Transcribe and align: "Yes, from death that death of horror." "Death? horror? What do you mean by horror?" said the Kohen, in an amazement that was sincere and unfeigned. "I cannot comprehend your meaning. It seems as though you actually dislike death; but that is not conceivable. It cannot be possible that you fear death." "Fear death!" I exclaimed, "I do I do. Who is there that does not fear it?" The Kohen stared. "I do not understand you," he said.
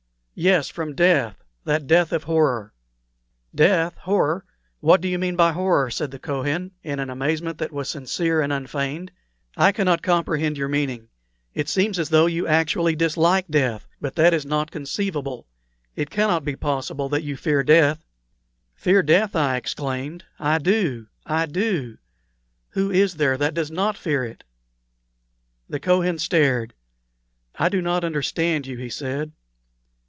"Yes, 0.33 0.69
from 0.69 0.95
death 0.95 1.43
that 1.65 1.85
death 1.85 2.11
of 2.11 2.23
horror." 2.23 2.73
"Death? 3.53 3.95
horror? 3.99 4.43
What 4.79 4.99
do 4.99 5.07
you 5.07 5.19
mean 5.19 5.35
by 5.35 5.51
horror?" 5.51 5.91
said 5.91 6.09
the 6.09 6.17
Kohen, 6.17 6.71
in 6.81 6.97
an 6.99 7.11
amazement 7.11 7.59
that 7.59 7.71
was 7.71 7.89
sincere 7.89 8.41
and 8.41 8.51
unfeigned. 8.51 9.11
"I 9.55 9.71
cannot 9.71 10.01
comprehend 10.01 10.57
your 10.57 10.67
meaning. 10.69 11.09
It 11.53 11.69
seems 11.69 11.99
as 11.99 12.09
though 12.09 12.25
you 12.25 12.47
actually 12.47 12.95
dislike 12.95 13.49
death; 13.49 13.85
but 13.99 14.15
that 14.15 14.33
is 14.33 14.43
not 14.43 14.71
conceivable. 14.71 15.45
It 15.95 16.09
cannot 16.09 16.43
be 16.43 16.55
possible 16.55 17.07
that 17.09 17.21
you 17.21 17.37
fear 17.37 17.61
death." 17.61 18.03
"Fear 18.73 19.03
death!" 19.03 19.35
I 19.35 19.57
exclaimed, 19.57 20.25
"I 20.39 20.57
do 20.57 21.05
I 21.23 21.45
do. 21.45 21.99
Who 22.69 22.89
is 22.89 23.17
there 23.17 23.37
that 23.37 23.53
does 23.53 23.69
not 23.69 23.95
fear 23.95 24.25
it?" 24.25 24.43
The 25.69 25.79
Kohen 25.79 26.17
stared. 26.17 26.73
"I 27.59 27.69
do 27.69 27.79
not 27.79 28.03
understand 28.03 28.65
you," 28.65 28.77
he 28.79 28.89
said. 28.89 29.33